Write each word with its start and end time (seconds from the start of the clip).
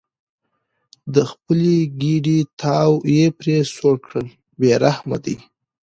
د 1.13 1.15
خپلې 1.31 1.77
ګېډې 2.01 2.39
تاو 2.59 2.93
یې 3.15 3.25
پرې 3.39 3.57
سوړ 3.73 3.95
کړل 4.05 4.27
بې 4.59 4.71
رحمه 4.83 5.17
دي. 5.25 5.35